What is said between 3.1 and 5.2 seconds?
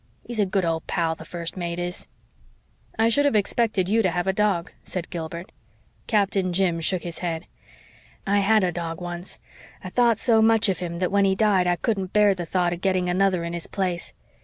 have expected you to have a dog," said